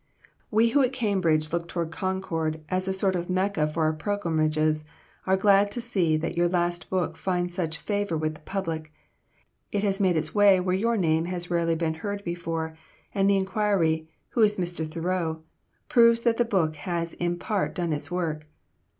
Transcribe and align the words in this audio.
"We 0.49 0.69
who 0.69 0.81
at 0.81 0.93
Cambridge 0.93 1.53
look 1.53 1.67
toward 1.67 1.91
Concord 1.91 2.59
as 2.69 2.87
a 2.87 2.91
sort 2.91 3.15
of 3.15 3.29
Mecca 3.29 3.67
for 3.67 3.83
our 3.83 3.93
pilgrimages, 3.93 4.83
are 5.27 5.37
glad 5.37 5.69
to 5.73 5.79
see 5.79 6.17
that 6.17 6.35
your 6.35 6.49
last 6.49 6.89
book 6.89 7.15
finds 7.15 7.53
such 7.53 7.77
favor 7.77 8.17
with 8.17 8.33
the 8.33 8.41
public. 8.41 8.91
It 9.71 9.83
has 9.83 10.01
made 10.01 10.17
its 10.17 10.33
way 10.33 10.59
where 10.59 10.73
your 10.75 10.97
name 10.97 11.25
has 11.25 11.51
rarely 11.51 11.75
been 11.75 11.93
heard 12.01 12.23
before, 12.23 12.75
and 13.13 13.29
the 13.29 13.37
inquiry, 13.37 14.09
'Who 14.29 14.41
is 14.41 14.57
Mr. 14.57 14.89
Thoreau?' 14.91 15.43
proves 15.87 16.23
that 16.23 16.37
the 16.37 16.45
book 16.45 16.77
has 16.77 17.13
in 17.13 17.37
part 17.37 17.75
done 17.75 17.93
its 17.93 18.09
work. 18.09 18.47